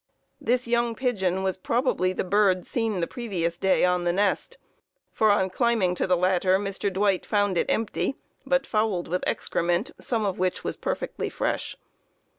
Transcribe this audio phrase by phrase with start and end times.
[0.41, 4.57] This young pigeon was probably the bird seen the previous day on the nest,
[5.11, 6.91] for on climbing to the latter, Mr.
[6.91, 11.77] Dwight found it empty, but fouled with excrement, some of which was perfectly fresh.